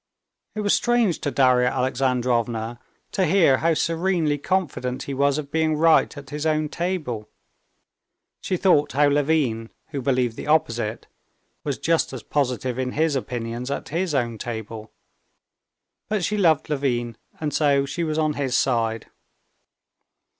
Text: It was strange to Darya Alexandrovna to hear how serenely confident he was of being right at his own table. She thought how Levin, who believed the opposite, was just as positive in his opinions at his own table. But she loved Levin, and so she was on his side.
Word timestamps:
It 0.55 0.61
was 0.61 0.73
strange 0.73 1.19
to 1.21 1.29
Darya 1.29 1.67
Alexandrovna 1.67 2.79
to 3.11 3.23
hear 3.27 3.57
how 3.57 3.75
serenely 3.75 4.39
confident 4.39 5.03
he 5.03 5.13
was 5.13 5.37
of 5.37 5.51
being 5.51 5.77
right 5.77 6.17
at 6.17 6.31
his 6.31 6.43
own 6.43 6.69
table. 6.69 7.29
She 8.41 8.57
thought 8.57 8.93
how 8.93 9.09
Levin, 9.09 9.69
who 9.89 10.01
believed 10.01 10.37
the 10.37 10.47
opposite, 10.47 11.05
was 11.63 11.77
just 11.77 12.13
as 12.13 12.23
positive 12.23 12.79
in 12.79 12.93
his 12.93 13.15
opinions 13.15 13.69
at 13.69 13.89
his 13.89 14.15
own 14.15 14.39
table. 14.39 14.91
But 16.09 16.23
she 16.25 16.35
loved 16.35 16.67
Levin, 16.67 17.15
and 17.39 17.53
so 17.53 17.85
she 17.85 18.03
was 18.03 18.17
on 18.17 18.33
his 18.33 18.57
side. 18.57 19.05